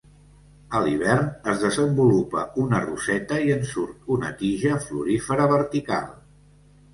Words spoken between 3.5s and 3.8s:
en